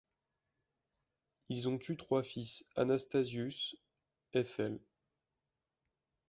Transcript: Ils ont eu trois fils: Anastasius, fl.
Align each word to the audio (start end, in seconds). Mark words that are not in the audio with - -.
Ils 1.49 1.69
ont 1.69 1.77
eu 1.87 1.95
trois 1.95 2.23
fils: 2.23 2.65
Anastasius, 2.75 3.75
fl. 4.33 4.79